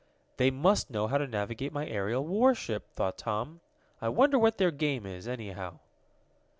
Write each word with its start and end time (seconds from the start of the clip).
"They 0.37 0.49
must 0.49 0.89
know 0.89 1.05
how 1.05 1.19
to 1.19 1.27
navigate 1.27 1.71
my 1.71 1.85
aerial 1.87 2.25
warship," 2.25 2.87
thought 2.95 3.19
Tom. 3.19 3.59
"I 4.01 4.09
wonder 4.09 4.39
what 4.39 4.57
their 4.57 4.71
game 4.71 5.05
is, 5.05 5.27
anyhow?" 5.27 5.77